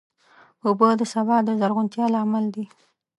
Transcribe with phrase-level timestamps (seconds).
[0.65, 2.65] اوبه د سبا د زرغونتیا لامل دي.